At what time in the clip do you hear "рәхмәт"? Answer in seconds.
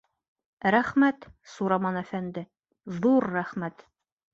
0.75-1.29, 3.41-3.91